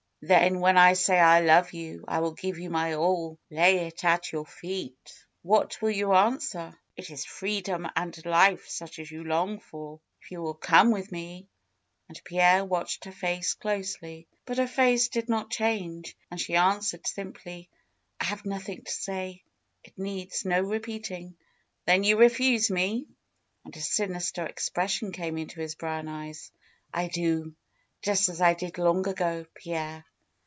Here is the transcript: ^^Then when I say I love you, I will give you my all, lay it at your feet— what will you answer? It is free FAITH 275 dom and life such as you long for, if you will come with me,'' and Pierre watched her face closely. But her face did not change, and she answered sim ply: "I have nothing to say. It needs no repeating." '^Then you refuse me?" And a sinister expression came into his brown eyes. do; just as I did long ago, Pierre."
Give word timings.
^^Then 0.23 0.59
when 0.59 0.77
I 0.77 0.93
say 0.93 1.17
I 1.19 1.39
love 1.39 1.73
you, 1.73 2.05
I 2.07 2.19
will 2.19 2.33
give 2.35 2.59
you 2.59 2.69
my 2.69 2.93
all, 2.93 3.39
lay 3.49 3.87
it 3.87 4.05
at 4.05 4.31
your 4.31 4.45
feet— 4.45 5.25
what 5.41 5.81
will 5.81 5.89
you 5.89 6.13
answer? 6.13 6.77
It 6.95 7.09
is 7.09 7.25
free 7.25 7.55
FAITH 7.55 7.63
275 7.65 8.23
dom 8.23 8.31
and 8.31 8.31
life 8.31 8.67
such 8.69 8.99
as 8.99 9.09
you 9.09 9.23
long 9.23 9.59
for, 9.59 9.99
if 10.21 10.29
you 10.29 10.43
will 10.43 10.53
come 10.53 10.91
with 10.91 11.11
me,'' 11.11 11.49
and 12.07 12.21
Pierre 12.23 12.63
watched 12.63 13.05
her 13.05 13.11
face 13.11 13.55
closely. 13.55 14.27
But 14.45 14.59
her 14.59 14.67
face 14.67 15.07
did 15.07 15.27
not 15.27 15.49
change, 15.49 16.15
and 16.29 16.39
she 16.39 16.55
answered 16.55 17.07
sim 17.07 17.33
ply: 17.33 17.67
"I 18.19 18.25
have 18.25 18.45
nothing 18.45 18.83
to 18.83 18.91
say. 18.91 19.41
It 19.83 19.97
needs 19.97 20.45
no 20.45 20.61
repeating." 20.61 21.35
'^Then 21.87 22.05
you 22.05 22.17
refuse 22.17 22.69
me?" 22.69 23.07
And 23.65 23.75
a 23.75 23.81
sinister 23.81 24.45
expression 24.45 25.13
came 25.13 25.39
into 25.39 25.61
his 25.61 25.73
brown 25.73 26.07
eyes. 26.07 26.51
do; 27.13 27.55
just 28.03 28.29
as 28.29 28.39
I 28.39 28.53
did 28.53 28.77
long 28.77 29.07
ago, 29.07 29.47
Pierre." 29.55 30.05